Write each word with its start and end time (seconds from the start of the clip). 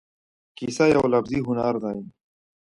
کیسه 0.57 0.85
یو 0.93 1.03
لفظي 1.13 1.39
هنر 1.47 1.75
دی. 1.83 1.99